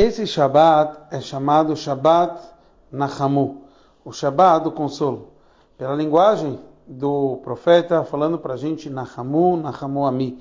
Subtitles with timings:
[0.00, 2.40] Esse Shabat é chamado Shabat
[2.88, 3.64] Nahamu,
[4.04, 5.30] o Shabat do consolo.
[5.76, 10.40] Pela linguagem do profeta, falando para a gente Nahamu, Nahamu Ami,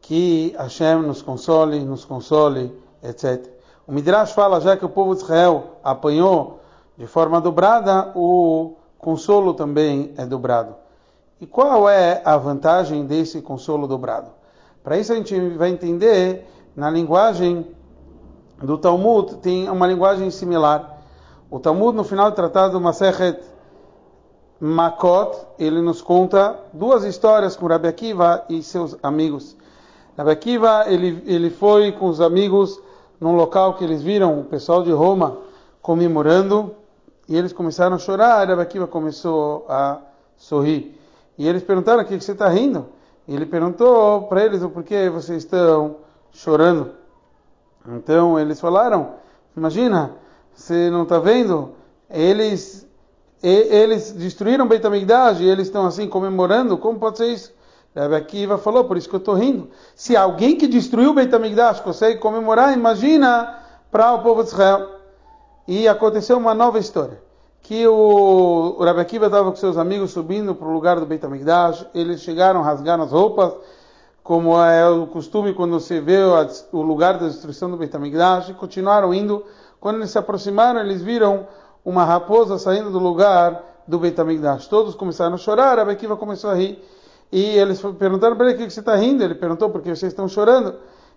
[0.00, 2.72] que Hashem nos console, nos console,
[3.02, 3.50] etc.
[3.86, 6.60] O Midrash fala já que o povo de Israel apanhou
[6.96, 10.74] de forma dobrada, o consolo também é dobrado.
[11.38, 14.30] E qual é a vantagem desse consolo dobrado?
[14.82, 17.76] Para isso a gente vai entender na linguagem
[18.62, 20.98] do Talmud tem uma linguagem similar.
[21.50, 23.40] O Talmud, no final do tratado Masechet
[24.60, 29.56] Makot, ele nos conta duas histórias com Rabbi Akiva e seus amigos.
[30.16, 32.80] Rabbi Akiva, ele, ele foi com os amigos
[33.20, 35.38] num local que eles viram o pessoal de Roma
[35.80, 36.74] comemorando
[37.28, 38.46] e eles começaram a chorar.
[38.48, 40.00] Rabbi Akiva começou a
[40.36, 40.98] sorrir.
[41.38, 42.86] E eles perguntaram: o que você está rindo?
[43.28, 45.96] E ele perguntou para eles o porquê vocês estão
[46.32, 46.97] chorando.
[47.96, 49.14] Então eles falaram:
[49.56, 50.12] Imagina,
[50.54, 51.72] você não está vendo?
[52.10, 52.86] Eles
[53.40, 54.84] eles destruíram Beit
[55.40, 56.76] e eles estão assim comemorando.
[56.76, 57.52] Como pode ser isso?
[57.94, 59.70] Rebbe Akiva falou, por isso que eu estou rindo.
[59.94, 61.30] Se alguém que destruiu Beit
[61.82, 64.88] consegue comemorar, imagina para o povo de Israel.
[65.66, 67.22] E aconteceu uma nova história.
[67.62, 71.24] Que o, o Rebbe Akiva estava com seus amigos subindo para o lugar do Beit.
[71.94, 73.52] Eles chegaram, rasgaram as roupas
[74.28, 76.18] como é o costume quando se vê
[76.70, 79.42] o lugar da destruição do Beit HaMikdash, continuaram indo.
[79.80, 81.46] Quando eles se aproximaram, eles viram
[81.82, 84.66] uma raposa saindo do lugar do Beit HaMikdash.
[84.66, 86.78] Todos começaram a chorar, a Bekiva começou a rir.
[87.32, 89.24] E eles perguntaram para ele, o que você está rindo?
[89.24, 90.74] Ele perguntou, porque vocês estão chorando.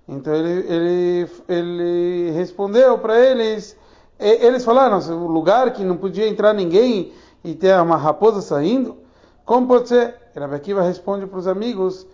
[0.08, 3.75] Então ele, ele, ele respondeu para eles,
[4.18, 7.12] eles falaram, o lugar que não podia entrar ninguém
[7.44, 8.96] e ter uma raposa saindo,
[9.44, 10.16] como pode ser?
[10.34, 12.08] E Bekiva responde para os amigos,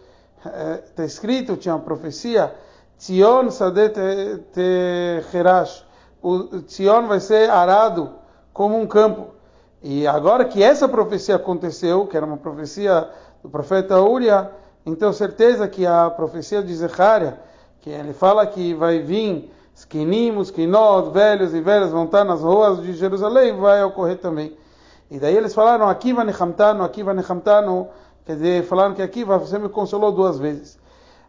[0.86, 2.54] está escrito, tinha uma profecia,
[2.98, 3.96] Tzion Sadet
[4.54, 5.86] Teherash,
[6.22, 8.12] o Tzion vai ser arado
[8.54, 9.36] como um campo.
[9.82, 13.08] E agora que essa profecia aconteceu, que era uma profecia
[13.44, 14.52] do profeta Uria,
[14.86, 17.40] então certeza que a profecia de Zecharia,
[17.82, 22.82] que ele fala que vai vir Skinim, Skinot, velhos e velhas vão estar nas ruas
[22.82, 24.58] de Jerusalém, vai ocorrer também.
[25.10, 27.88] E daí eles falaram, aqui vai Nechamtano, aqui vai Nechamtano,
[28.27, 30.77] Quer dizer, falaram que aqui você me consolou duas vezes.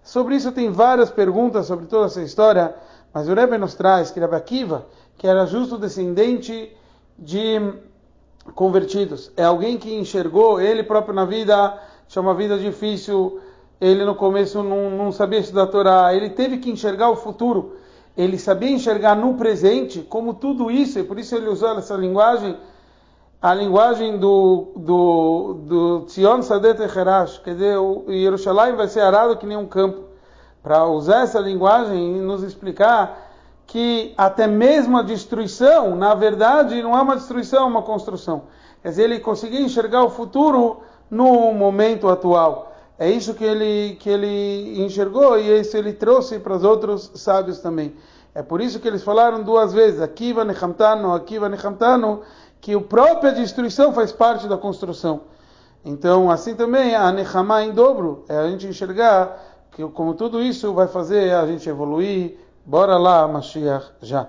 [0.03, 2.75] Sobre isso tem várias perguntas sobre toda essa história,
[3.15, 4.85] mas o Rebbe nos traz que Rabbi Akiva,
[5.17, 6.77] que era justo descendente
[7.17, 7.73] de
[8.53, 13.39] convertidos, é alguém que enxergou ele próprio na vida, tinha uma vida difícil,
[13.81, 17.77] ele no começo não, não sabia estudar a Torá, ele teve que enxergar o futuro,
[18.17, 22.57] ele sabia enxergar no presente como tudo isso, e por isso ele usou essa linguagem
[23.41, 29.37] a linguagem do, do, do Tzion Sadet Echerash, quer dizer, o Jerusalém vai ser arado
[29.37, 30.09] que nem um campo.
[30.61, 33.29] Para usar essa linguagem e nos explicar
[33.65, 38.43] que até mesmo a destruição, na verdade, não é uma destruição, é uma construção.
[38.83, 42.73] Quer dizer, ele conseguia enxergar o futuro no momento atual.
[42.99, 47.61] É isso que ele, que ele enxergou e isso ele trouxe para os outros sábios
[47.61, 47.95] também.
[48.35, 52.23] É por isso que eles falaram duas vezes, Akiva Nechamtano, Akiva Nechamtano,
[52.61, 55.23] que a própria destruição faz parte da construção.
[55.85, 59.39] Então, assim também, a Nechama em dobro, é a gente enxergar
[59.71, 62.37] que como tudo isso vai fazer a gente evoluir.
[62.65, 64.27] Bora lá, Mashiach, já.